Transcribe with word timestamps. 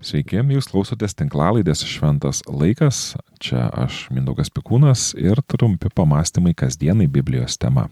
Sveiki, 0.00 0.38
jūs 0.40 0.64
klausotės 0.72 1.12
tinklalaidės 1.12 1.82
Šventas 1.84 2.38
laikas. 2.48 3.18
Čia 3.36 3.66
aš 3.82 4.06
Mindaugas 4.08 4.48
Pikūnas 4.48 5.10
ir 5.20 5.42
trumpi 5.44 5.90
pamastymai 5.92 6.54
kasdienai 6.56 7.04
Biblijos 7.04 7.58
tema. 7.60 7.90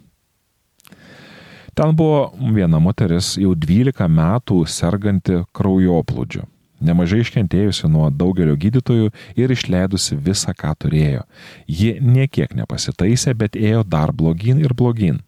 Ten 1.77 1.93
buvo 1.99 2.31
viena 2.57 2.81
moteris 2.81 3.35
jau 3.37 3.53
12 3.53 4.09
metų 4.09 4.63
serganti 4.65 5.43
kraujoplūdžiu, 5.53 6.47
nemažai 6.81 7.21
iškentėjusi 7.27 7.93
nuo 7.93 8.09
daugelio 8.09 8.57
gydytojų 8.57 9.13
ir 9.37 9.53
išleidusi 9.53 10.17
visą, 10.17 10.57
ką 10.57 10.73
turėjo. 10.81 11.27
Ji 11.69 11.99
niekiek 12.01 12.57
nepasitaisė, 12.57 13.37
bet 13.37 13.53
ėjo 13.53 13.85
dar 13.85 14.15
blogyn 14.17 14.65
ir 14.65 14.73
blogyn. 14.73 15.21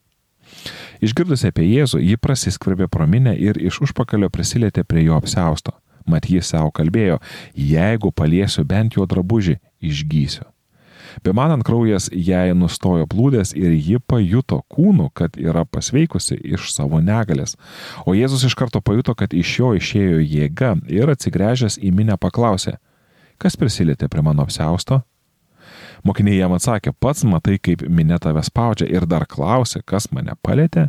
Išgirdusi 1.04 1.52
apie 1.52 1.68
Jėzų, 1.68 2.00
ji 2.08 2.16
prasiskverbė 2.16 2.88
prominę 2.88 3.36
ir 3.36 3.60
iš 3.60 3.82
užpakalio 3.84 4.32
prisilietė 4.32 4.88
prie 4.88 5.04
jo 5.04 5.20
apsausto 5.20 5.76
mat 6.11 6.29
jis 6.30 6.52
savo 6.52 6.72
kalbėjo, 6.74 7.18
jeigu 7.54 8.12
paliesiu 8.12 8.66
bent 8.66 8.98
jo 8.98 9.06
drabužį, 9.09 9.59
išgysiu. 9.80 10.48
Bemanant 11.24 11.64
kraujas 11.66 12.09
jai 12.14 12.52
nustojo 12.55 13.06
plūdės 13.10 13.52
ir 13.59 13.73
ji 13.74 13.98
pajuto 13.98 14.60
kūnu, 14.70 15.09
kad 15.14 15.36
yra 15.41 15.64
pasveikusi 15.66 16.38
iš 16.55 16.70
savo 16.74 17.00
negalės. 17.02 17.56
O 18.06 18.14
Jėzus 18.14 18.45
iš 18.46 18.55
karto 18.59 18.80
pajuto, 18.80 19.16
kad 19.19 19.34
iš 19.34 19.56
jo 19.59 19.73
išėjo 19.78 20.20
jėga 20.23 20.77
ir 20.88 21.10
atsigręžęs 21.10 21.80
į 21.83 21.92
minę 21.96 22.19
paklausė, 22.20 22.77
kas 23.42 23.58
prisilietė 23.58 24.08
prie 24.08 24.22
mano 24.22 24.47
apsausto? 24.47 25.02
Mokiniai 26.06 26.38
jam 26.38 26.55
atsakė, 26.56 26.95
pats 26.97 27.27
matai, 27.28 27.58
kaip 27.61 27.83
minė 27.84 28.16
tave 28.22 28.41
spaudžia 28.47 28.86
ir 28.88 29.05
dar 29.06 29.27
klausė, 29.28 29.83
kas 29.84 30.08
mane 30.14 30.33
palėtė? 30.47 30.88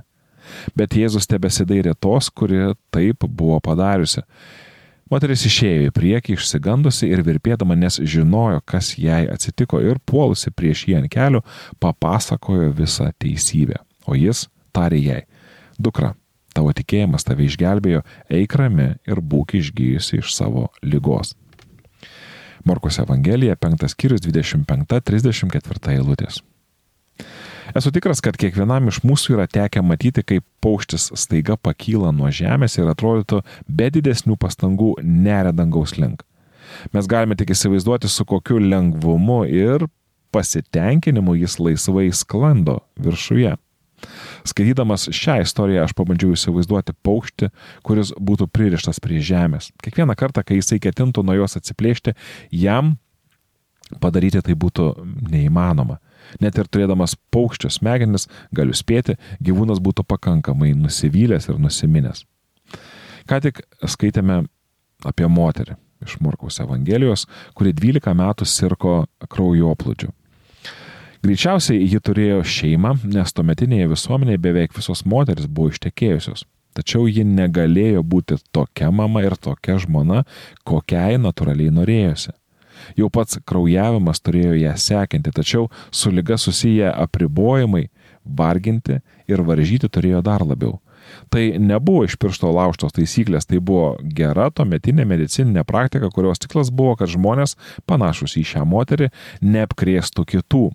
Bet 0.75 0.95
Jėzus 0.97 1.27
tebesidairė 1.29 1.93
tos, 1.99 2.29
kuri 2.29 2.71
taip 2.93 3.25
buvo 3.27 3.59
padariusi. 3.63 4.23
Moteris 5.11 5.41
išėjo 5.43 5.89
į 5.89 5.91
priekį 5.91 6.37
išsigandusi 6.37 7.09
ir 7.11 7.19
virpėdama, 7.27 7.75
nes 7.75 7.97
žinojo, 7.99 8.61
kas 8.63 8.93
jai 8.95 9.25
atsitiko 9.27 9.81
ir 9.83 9.99
puolusi 10.07 10.53
prieš 10.55 10.85
jį 10.87 11.01
ant 11.01 11.11
kelių, 11.11 11.41
papasakojo 11.83 12.69
visą 12.77 13.09
teisybę. 13.19 13.81
O 14.07 14.15
jis 14.15 14.45
tarė 14.71 15.01
jai, 15.03 15.19
dukra, 15.75 16.13
tavo 16.55 16.71
tikėjimas 16.75 17.27
tave 17.27 17.43
išgelbėjo, 17.49 18.05
eik 18.31 18.55
rami 18.55 18.93
ir 19.03 19.19
būk 19.19 19.57
išgyjusi 19.59 20.21
iš 20.21 20.31
savo 20.31 20.69
lygos. 20.79 21.35
Morkos 22.63 23.01
Evangelija 23.03 23.57
5 23.59 23.91
skyrius 23.91 24.23
25-34 24.23 25.95
eilutės. 25.97 26.39
Esu 27.75 27.91
tikras, 27.91 28.19
kad 28.23 28.35
kiekvienam 28.39 28.89
iš 28.91 28.99
mūsų 29.07 29.37
yra 29.37 29.47
tekę 29.47 29.83
matyti, 29.85 30.23
kaip 30.27 30.43
paukštis 30.63 31.11
staiga 31.19 31.55
pakyla 31.55 32.11
nuo 32.15 32.27
žemės 32.33 32.75
ir 32.79 32.89
atrodytų 32.91 33.41
be 33.67 33.87
didesnių 33.95 34.35
pastangų 34.39 34.97
neria 35.03 35.53
dangaus 35.55 35.95
link. 35.99 36.25
Mes 36.91 37.07
galime 37.07 37.37
tik 37.39 37.53
įsivaizduoti, 37.55 38.11
su 38.11 38.25
kokiu 38.27 38.59
lengvumu 38.59 39.43
ir 39.47 39.87
pasitenkinimu 40.35 41.35
jis 41.39 41.59
laisvai 41.59 42.09
sklando 42.15 42.79
viršuje. 42.99 43.55
Skaitydamas 44.47 45.07
šią 45.13 45.41
istoriją 45.45 45.85
aš 45.85 45.93
pabandžiau 45.95 46.33
įsivaizduoti 46.35 46.95
paukštį, 47.05 47.51
kuris 47.85 48.11
būtų 48.17 48.47
pririštas 48.51 48.99
prie 49.03 49.21
žemės. 49.23 49.69
Kiekvieną 49.83 50.15
kartą, 50.17 50.43
kai 50.43 50.57
jisai 50.57 50.79
ketintų 50.81 51.23
nuo 51.23 51.37
jos 51.37 51.59
atsiplėšti, 51.59 52.15
jam 52.51 52.95
padaryti 54.01 54.41
tai 54.43 54.55
būtų 54.57 54.93
neįmanoma. 55.31 55.99
Net 56.39 56.57
ir 56.57 56.69
turėdamas 56.71 57.17
paukščio 57.33 57.71
smegenis, 57.73 58.27
galiu 58.55 58.75
spėti, 58.77 59.17
gyvūnas 59.43 59.81
būtų 59.83 60.05
pakankamai 60.07 60.73
nusivylęs 60.77 61.49
ir 61.51 61.59
nusiminęs. 61.61 62.25
Ką 63.27 63.41
tik 63.43 63.61
skaitėme 63.89 64.43
apie 65.07 65.27
moterį 65.27 65.77
iš 66.05 66.17
Morkaus 66.23 66.59
Evangelijos, 66.63 67.27
kuri 67.53 67.73
12 67.77 68.15
metų 68.17 68.47
sirko 68.49 68.95
kraujoplūdžiu. 69.29 70.09
Greičiausiai 71.21 71.85
ji 71.85 71.99
turėjo 72.01 72.39
šeimą, 72.41 72.95
nes 73.13 73.35
tuometinėje 73.37 73.91
visuomenėje 73.91 74.41
beveik 74.41 74.73
visos 74.73 75.03
moteris 75.05 75.45
buvo 75.45 75.69
ištekėjusios. 75.69 76.47
Tačiau 76.73 77.05
ji 77.05 77.25
negalėjo 77.27 78.01
būti 78.01 78.39
tokia 78.55 78.89
mama 78.95 79.21
ir 79.27 79.35
tokia 79.37 79.75
žmona, 79.83 80.23
kokiai 80.65 81.19
natūraliai 81.21 81.73
norėjosi. 81.75 82.31
Jau 82.99 83.09
pats 83.13 83.39
kraujavimas 83.47 84.21
turėjo 84.23 84.55
ją 84.59 84.75
sekinti, 84.77 85.33
tačiau 85.35 85.69
su 85.91 86.11
lyga 86.11 86.37
susiję 86.37 86.91
apribojimai, 86.93 87.89
varginti 88.25 89.01
ir 89.27 89.43
varžyti 89.45 89.89
turėjo 89.89 90.21
dar 90.25 90.45
labiau. 90.45 90.79
Tai 91.33 91.43
nebuvo 91.59 92.03
iš 92.05 92.15
piršto 92.21 92.51
lauštos 92.53 92.93
taisyklės, 92.95 93.47
tai 93.49 93.59
buvo 93.59 93.95
gera 94.17 94.49
tuometinė 94.53 95.05
medicininė 95.09 95.63
praktika, 95.67 96.11
kurios 96.13 96.41
tiklas 96.43 96.69
buvo, 96.69 96.95
kad 96.99 97.11
žmonės 97.11 97.57
panašus 97.89 98.37
į 98.37 98.45
šią 98.53 98.67
moterį 98.69 99.09
neapkrėstų 99.41 100.27
kitų. 100.35 100.67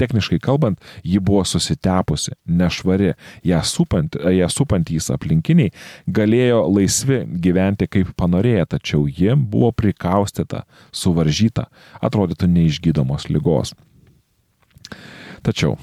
Techniškai 0.00 0.40
kalbant, 0.42 0.80
ji 1.06 1.20
buvo 1.22 1.44
susitepusi, 1.46 2.32
nešvari, 2.50 3.12
ją, 3.46 3.60
supant, 3.62 4.16
ją 4.18 4.48
supantys 4.50 5.06
aplinkiniai 5.14 5.70
galėjo 6.10 6.64
laisvi 6.66 7.20
gyventi 7.44 7.86
kaip 7.86 8.10
panorėję, 8.18 8.64
tačiau 8.74 9.04
ji 9.06 9.36
buvo 9.38 9.70
prikaustyta, 9.70 10.64
suvaržyta, 10.90 11.68
atrodytų 12.02 12.50
neišgydomos 12.56 13.28
lygos. 13.30 13.76
Tačiau, 15.46 15.76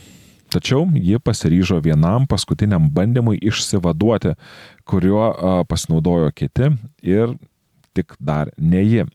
tačiau 0.52 0.84
ji 0.92 1.20
pasiryžo 1.24 1.80
vienam 1.86 2.28
paskutiniam 2.28 2.90
bandymui 2.92 3.40
išsivaduoti, 3.40 4.36
kuriuo 4.84 5.64
pasinaudojo 5.72 6.34
kiti 6.36 6.74
ir 7.06 7.38
tik 7.96 8.16
dar 8.20 8.52
ne 8.58 8.84
ji. 8.84 9.08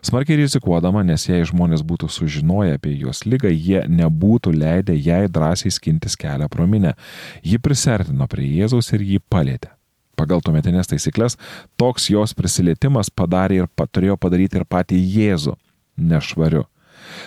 Smarkiai 0.00 0.38
rizikuodama, 0.40 1.02
nes 1.04 1.26
jei 1.28 1.44
žmonės 1.44 1.82
būtų 1.84 2.08
sužinoję 2.08 2.78
apie 2.78 2.94
jos 3.02 3.26
lygą, 3.28 3.50
jie 3.52 3.82
nebūtų 3.84 4.54
leidę 4.56 4.96
jai 4.96 5.26
drąsiai 5.28 5.72
skintis 5.74 6.16
kelią 6.16 6.48
pro 6.48 6.66
minę. 6.66 6.94
Ji 7.44 7.60
prisertino 7.60 8.28
prie 8.30 8.48
Jėzaus 8.48 8.88
ir 8.96 9.04
jį 9.04 9.20
palėtė. 9.28 9.74
Pagal 10.16 10.40
tuometinės 10.44 10.88
taisyklės, 10.88 11.36
toks 11.80 12.10
jos 12.12 12.32
prisilietimas 12.36 13.12
padarė 13.12 13.62
ir 13.62 13.68
turėjo 13.92 14.16
padaryti 14.20 14.60
ir 14.60 14.66
patį 14.68 15.00
Jėzų 15.00 15.56
nešvariu. 16.00 16.64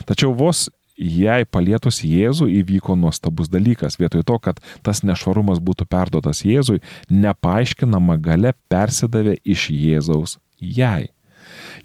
Tačiau 0.10 0.34
vos 0.38 0.68
jai 0.98 1.42
palietus 1.46 2.02
Jėzų 2.06 2.50
įvyko 2.62 2.98
nuostabus 2.98 3.50
dalykas. 3.54 3.98
Vietoj 4.02 4.26
to, 4.26 4.38
kad 4.40 4.62
tas 4.86 5.02
nešvarumas 5.06 5.62
būtų 5.62 5.88
perduotas 5.90 6.44
Jėzui, 6.46 6.82
nepaaiškinama 7.10 8.18
gale 8.18 8.54
persidavė 8.70 9.38
iš 9.44 9.70
Jėzaus 9.74 10.38
jai. 10.60 11.10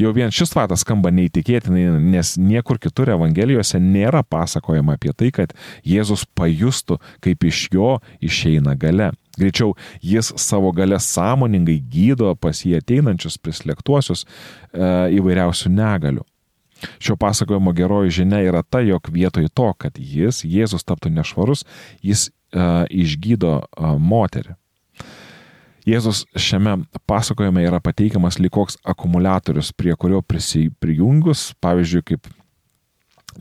Jau 0.00 0.12
vien 0.16 0.32
šis 0.34 0.52
faktas 0.54 0.84
skamba 0.84 1.12
neįtikėtinai, 1.14 1.86
nes 2.02 2.34
niekur 2.40 2.80
kitur 2.82 3.10
Evangelijose 3.14 3.80
nėra 3.82 4.24
pasakojama 4.26 4.98
apie 4.98 5.14
tai, 5.16 5.30
kad 5.34 5.54
Jėzus 5.86 6.26
pajustų, 6.38 6.98
kaip 7.24 7.48
iš 7.48 7.68
jo 7.74 7.96
išeina 8.24 8.76
gale. 8.78 9.12
Greičiau, 9.38 9.76
jis 10.02 10.32
savo 10.40 10.72
gale 10.74 10.98
sąmoningai 10.98 11.78
gydo 11.78 12.32
pas 12.40 12.64
jį 12.64 12.80
ateinančius 12.80 13.38
prislėgtuosius 13.38 14.24
e, 14.24 14.28
įvairiausių 15.18 15.70
negalių. 15.76 16.26
Šio 17.02 17.16
pasakojimo 17.18 17.72
geroji 17.74 18.10
žinia 18.20 18.42
yra 18.46 18.62
ta, 18.62 18.82
jog 18.82 19.10
vietoj 19.10 19.48
to, 19.54 19.70
kad 19.78 19.98
jis, 19.98 20.44
Jėzus, 20.46 20.86
taptų 20.86 21.10
nešvarus, 21.14 21.64
jis 22.02 22.28
e, 22.28 22.32
išgydo 23.02 23.58
e, 23.62 23.92
moterį. 23.98 24.57
Jėzus 25.88 26.26
šiame 26.36 26.82
pasakojime 27.08 27.62
yra 27.64 27.78
pateikiamas 27.80 28.36
likoks 28.42 28.76
akumuliatorius, 28.84 29.70
prie 29.72 29.94
kurio 29.96 30.20
prisijungus, 30.20 31.54
pavyzdžiui, 31.64 32.02
kaip 32.10 32.28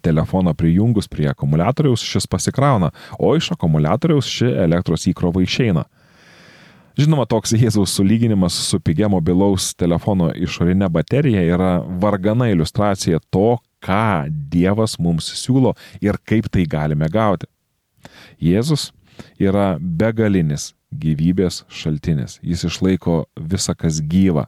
telefoną 0.05 0.53
prijungus 0.55 1.09
prie 1.11 1.27
akumuliatoriaus, 1.27 2.05
šis 2.05 2.27
pasikrauna, 2.29 2.93
o 3.19 3.33
iš 3.35 3.51
akumuliatoriaus 3.55 4.29
ši 4.31 4.53
elektros 4.63 5.07
įkrova 5.11 5.43
išeina. 5.43 5.83
Žinoma, 6.97 7.27
toks 7.29 7.51
Jėzaus 7.53 7.91
sulyginimas 7.93 8.55
su 8.69 8.79
pigia 8.79 9.09
mobilaus 9.11 9.73
telefono 9.77 10.31
išorinė 10.33 10.87
baterija 10.89 11.43
yra 11.45 11.73
vargana 12.01 12.47
iliustracija 12.53 13.19
to, 13.29 13.57
ką 13.83 14.31
Dievas 14.49 14.95
mums 14.97 15.27
siūlo 15.43 15.75
ir 16.01 16.17
kaip 16.25 16.47
tai 16.49 16.65
galime 16.65 17.11
gauti. 17.11 17.45
Jėzus 18.41 18.89
yra 19.37 19.75
begalinis 19.77 20.71
gyvybės 20.91 21.63
šaltinis. 21.73 22.37
Jis 22.45 22.65
išlaiko 22.69 23.25
visą, 23.35 23.75
kas 23.77 23.99
gyva. 24.01 24.47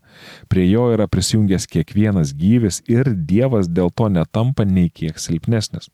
Prie 0.49 0.65
jo 0.69 0.89
yra 0.93 1.09
prisijungęs 1.11 1.67
kiekvienas 1.69 2.33
gyvis 2.37 2.81
ir 2.87 3.11
Dievas 3.13 3.69
dėl 3.69 3.91
to 3.91 4.09
netampa 4.09 4.65
nei 4.65 4.89
kiek 4.89 5.19
silpnesnis. 5.19 5.89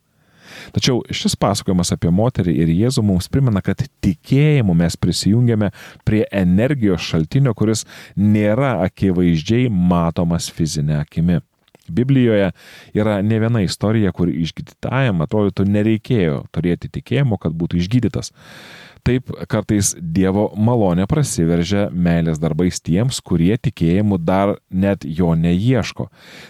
Tačiau 0.75 1.01
šis 1.09 1.36
pasakojimas 1.42 1.92
apie 1.95 2.12
moterį 2.13 2.53
ir 2.62 2.71
Jėzų 2.74 3.03
mums 3.06 3.27
primena, 3.31 3.63
kad 3.65 3.81
tikėjimu 4.06 4.75
mes 4.77 4.97
prisijungiame 5.01 5.71
prie 6.06 6.24
energijos 6.30 7.06
šaltinio, 7.06 7.56
kuris 7.57 7.86
nėra 8.15 8.75
akivaizdžiai 8.86 9.69
matomas 9.69 10.51
fizinė 10.53 11.00
akimi. 11.01 11.42
Biblijoje 11.86 12.50
yra 12.97 13.19
ne 13.21 13.38
viena 13.42 13.62
istorija, 13.62 14.13
kur 14.15 14.31
išgydytajam 14.31 15.21
atrodytų 15.21 15.68
nereikėjo 15.69 16.39
turėti 16.53 16.89
tikėjimo, 16.97 17.38
kad 17.42 17.53
būtų 17.53 17.77
išgydytas. 17.83 18.31
Taip 19.06 19.30
kartais 19.46 19.92
Dievo 20.02 20.48
malonė 20.57 21.06
prasiveržia 21.06 21.84
meilės 21.94 22.40
darbais 22.42 22.80
tiems, 22.81 23.19
kurie 23.22 23.54
tikėjimu 23.54 24.18
dar 24.18 24.56
net 24.74 25.06
jo 25.06 25.36
neieško. 25.38 26.07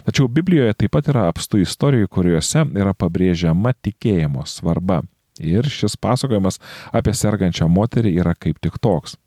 Tačiau 0.08 0.30
Biblijoje 0.32 0.78
taip 0.80 0.94
pat 0.96 1.12
yra 1.12 1.26
apstų 1.34 1.66
istorijų, 1.66 2.08
kuriuose 2.16 2.64
yra 2.80 2.96
pabrėžiama 2.96 3.76
tikėjimo 3.84 4.48
svarba. 4.48 5.02
Ir 5.44 5.68
šis 5.68 5.98
pasakojimas 6.00 6.62
apie 6.96 7.12
sergančią 7.12 7.68
moterį 7.68 8.16
yra 8.24 8.32
kaip 8.40 8.64
tik 8.64 8.80
toks. 8.80 9.18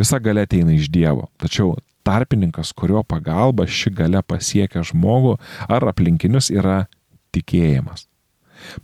Visa 0.00 0.16
gale 0.16 0.48
ateina 0.48 0.72
iš 0.72 0.88
Dievo, 0.88 1.28
tačiau 1.36 1.74
tarpininkas, 2.08 2.72
kurio 2.72 3.04
pagalba 3.04 3.68
ši 3.68 3.92
gale 3.92 4.24
pasiekia 4.24 4.86
žmogų 4.88 5.36
ar 5.68 5.84
aplinkinius, 5.92 6.48
yra 6.48 6.86
tikėjimas. 7.36 8.07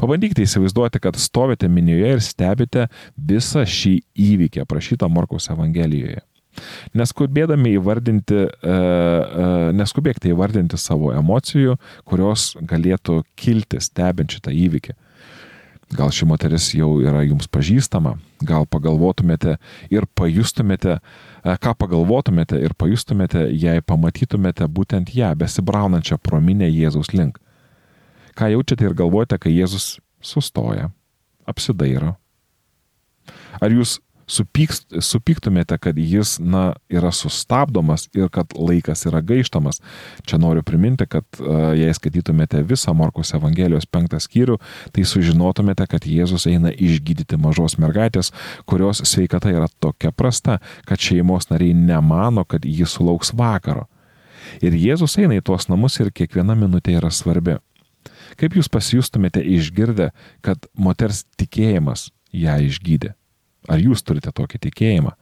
Pabandykite 0.01 0.45
įsivaizduoti, 0.45 1.01
kad 1.03 1.19
stovite 1.21 1.69
minioje 1.69 2.15
ir 2.17 2.23
stebite 2.25 2.87
visą 3.17 3.65
šį 3.69 3.97
įvykį 4.31 4.65
aprašytą 4.65 5.11
Morkaus 5.13 5.51
Evangelijoje. 5.53 6.23
Neskubėdami 6.95 7.75
įvardinti, 7.79 8.45
e, 8.47 8.75
e, 8.75 9.47
neskubėkite 9.75 10.31
įvardinti 10.31 10.79
savo 10.79 11.11
emocijų, 11.15 11.79
kurios 12.07 12.53
galėtų 12.63 13.23
kilti 13.39 13.81
stebint 13.83 14.37
šitą 14.37 14.55
įvykį. 14.55 14.95
Gal 15.95 16.11
ši 16.15 16.27
moteris 16.27 16.71
jau 16.75 16.95
yra 17.05 17.21
jums 17.27 17.47
pažįstama, 17.51 18.17
gal 18.43 18.65
pagalvotumėte 18.67 19.59
ir 19.93 20.07
pajustumėte, 20.17 20.99
e, 20.99 21.57
ką 21.61 21.75
pagalvotumėte 21.79 22.59
ir 22.63 22.75
pajustumėte, 22.79 23.49
jei 23.53 23.83
pamatytumėte 23.83 24.69
būtent 24.71 25.15
ją 25.15 25.35
besibraunančią 25.39 26.19
prominę 26.23 26.71
Jėzaus 26.71 27.13
link. 27.15 27.41
Ką 28.35 28.51
jaučiate 28.55 28.89
ir 28.89 28.97
galvojate, 28.99 29.39
kai 29.39 29.55
Jėzus 29.55 29.99
sustoja, 30.25 30.91
apsidairo? 31.47 32.17
Ar 33.63 33.73
jūs 33.73 33.99
supykst, 34.31 34.95
supyktumėte, 35.05 35.77
kad 35.81 35.99
jis, 36.01 36.37
na, 36.41 36.75
yra 36.93 37.11
sustabdomas 37.15 38.07
ir 38.17 38.31
kad 38.33 38.55
laikas 38.57 39.05
yra 39.09 39.21
gaištamas. 39.25 39.81
Čia 40.27 40.39
noriu 40.41 40.65
priminti, 40.67 41.07
kad 41.11 41.25
jei 41.77 41.93
skaitytumėte 41.95 42.63
visą 42.67 42.95
Morkos 42.97 43.35
Evangelijos 43.37 43.87
penktą 43.91 44.21
skyrių, 44.23 44.59
tai 44.95 45.05
sužinotumėte, 45.09 45.87
kad 45.91 46.09
Jėzus 46.09 46.49
eina 46.51 46.73
išgydyti 46.73 47.39
mažos 47.41 47.77
mergaitės, 47.81 48.33
kurios 48.69 49.05
sveikata 49.09 49.53
yra 49.53 49.69
tokia 49.81 50.13
prasta, 50.13 50.61
kad 50.89 51.01
šeimos 51.01 51.51
nariai 51.53 51.77
nemano, 51.77 52.47
kad 52.49 52.65
jis 52.65 52.97
sulauks 52.97 53.35
vakaro. 53.37 53.87
Ir 54.65 54.77
Jėzus 54.77 55.19
eina 55.21 55.39
į 55.39 55.45
tuos 55.45 55.69
namus 55.69 56.01
ir 56.01 56.13
kiekviena 56.15 56.57
minutė 56.59 56.99
yra 56.99 57.13
svarbi. 57.13 57.59
Kaip 58.41 58.57
jūs 58.59 58.71
pasijustumėte 58.73 59.43
išgirdę, 59.43 60.11
kad 60.45 60.67
moters 60.75 61.25
tikėjimas 61.39 62.09
ją 62.35 62.57
išgydė? 62.67 63.15
Ar 63.71 63.81
jūs 63.81 64.03
turite 64.05 64.33
tokį 64.35 64.61
tikėjimą? 64.67 65.15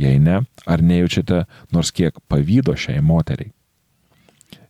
Jei 0.00 0.20
ne, 0.22 0.42
ar 0.66 0.82
nejaučiate 0.82 1.44
nors 1.74 1.90
kiek 1.92 2.16
pavydo 2.28 2.74
šiai 2.76 3.02
moteriai? 3.04 3.52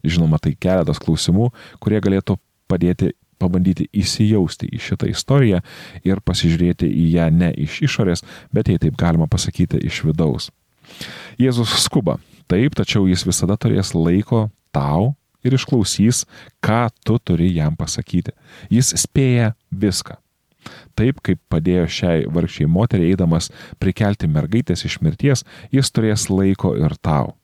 Žinoma, 0.05 0.39
tai 0.41 0.55
keletas 0.57 1.01
klausimų, 1.03 1.51
kurie 1.83 2.01
galėtų 2.03 2.39
padėti 2.71 3.13
pabandyti 3.41 3.87
įsijausti 3.97 4.69
į 4.77 4.81
šitą 4.85 5.09
istoriją 5.11 5.61
ir 6.07 6.21
pasižiūrėti 6.25 6.89
į 6.89 7.07
ją 7.15 7.29
ne 7.33 7.51
iš 7.65 7.81
išorės, 7.89 8.25
bet 8.53 8.69
jei 8.69 8.81
taip 8.81 8.99
galima 9.01 9.29
pasakyti, 9.31 9.81
iš 9.89 10.03
vidaus. 10.09 10.51
Jėzus 11.41 11.73
skuba, 11.85 12.19
taip, 12.51 12.77
tačiau 12.77 13.07
jis 13.09 13.25
visada 13.29 13.57
turės 13.61 13.95
laiko 13.97 14.49
tau 14.75 15.15
ir 15.45 15.57
išklausys, 15.57 16.25
ką 16.65 16.89
tu 17.05 17.19
turi 17.19 17.51
jam 17.55 17.77
pasakyti. 17.79 18.35
Jis 18.73 18.95
spėja 19.05 19.55
viską. 19.71 20.19
Taip 20.99 21.21
kaip 21.25 21.41
padėjo 21.53 21.87
šiai 21.89 22.25
vargšiai 22.29 22.69
moteriai 22.69 23.15
eidamas 23.15 23.49
prikelti 23.81 24.29
mergaitės 24.29 24.85
iš 24.85 24.99
mirties, 25.05 25.45
jis 25.73 25.93
turės 25.95 26.29
laiko 26.29 26.75
ir 26.77 26.97
tau. 27.01 27.35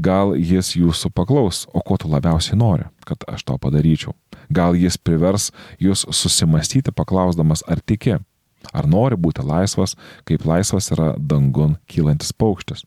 Gal 0.00 0.32
jis 0.38 0.74
jūsų 0.78 1.10
paklaus, 1.12 1.66
o 1.76 1.82
ko 1.84 1.98
tu 2.00 2.08
labiausiai 2.08 2.56
nori, 2.56 2.86
kad 3.04 3.24
aš 3.28 3.44
to 3.48 3.56
padaryčiau. 3.60 4.14
Gal 4.52 4.76
jis 4.78 4.96
privers 4.96 5.50
jūs 5.82 6.06
susimastyti 6.08 6.92
paklausdamas, 6.96 7.64
ar 7.68 7.82
tiki, 7.84 8.16
ar 8.72 8.88
nori 8.88 9.18
būti 9.20 9.44
laisvas, 9.44 9.96
kaip 10.28 10.46
laisvas 10.48 10.92
yra 10.94 11.12
dangun 11.18 11.76
kylantis 11.90 12.32
paukštis. 12.32 12.86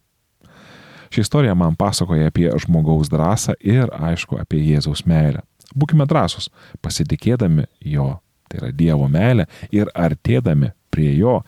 Ši 1.14 1.22
istorija 1.22 1.54
man 1.54 1.76
pasakoja 1.78 2.32
apie 2.32 2.50
žmogaus 2.64 3.12
drąsą 3.14 3.54
ir, 3.62 3.92
aišku, 3.94 4.40
apie 4.42 4.64
Jėzaus 4.66 5.06
meilę. 5.06 5.44
Būkime 5.78 6.08
drąsūs, 6.10 6.50
pasitikėdami 6.82 7.68
jo 7.86 8.16
tai 8.54 8.62
yra 8.62 8.74
Dievo 8.78 9.08
meilė, 9.10 9.48
ir 9.74 9.90
artėdami 9.98 10.72
prie 10.94 11.12
jo, 11.18 11.42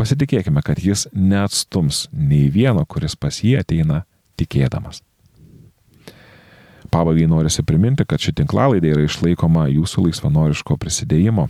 pasitikėkime, 0.00 0.62
kad 0.64 0.80
jis 0.80 1.06
neatstums 1.12 2.06
nei 2.12 2.48
vieno, 2.52 2.84
kuris 2.88 3.16
pas 3.16 3.42
jį 3.42 3.58
ateina 3.60 4.04
tikėdamas. 4.40 5.02
Pabaigai 6.92 7.26
norisi 7.28 7.64
priminti, 7.66 8.06
kad 8.08 8.22
ši 8.22 8.36
tinklalaidė 8.40 8.94
yra 8.94 9.04
išlaikoma 9.04 9.66
jūsų 9.68 10.06
laisvanoriško 10.06 10.76
prisidėjimo. 10.80 11.48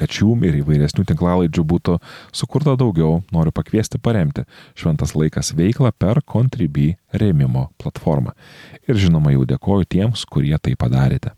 Kad 0.00 0.14
šių 0.16 0.34
ir 0.48 0.60
įvairesnių 0.62 1.04
tinklalaidžių 1.10 1.64
būtų 1.72 1.98
sukurta 2.32 2.76
daugiau, 2.80 3.20
noriu 3.34 3.52
pakviesti 3.52 4.00
paremti 4.00 4.46
Šventas 4.78 5.12
laikas 5.12 5.52
veiklą 5.56 5.92
per 5.92 6.22
Contribui 6.24 6.94
rėmimo 7.12 7.68
platformą. 7.80 8.32
Ir 8.88 8.96
žinoma, 8.96 9.34
jau 9.36 9.44
dėkoju 9.44 9.90
tiems, 9.92 10.24
kurie 10.24 10.56
tai 10.56 10.76
padarėte. 10.80 11.34